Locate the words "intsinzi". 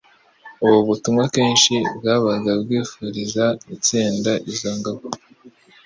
3.73-4.31